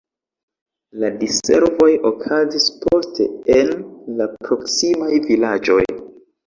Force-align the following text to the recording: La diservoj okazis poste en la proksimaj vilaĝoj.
La 1.03 1.11
diservoj 1.23 1.89
okazis 2.11 2.67
poste 2.87 3.29
en 3.59 3.73
la 4.19 4.29
proksimaj 4.43 5.13
vilaĝoj. 5.31 5.83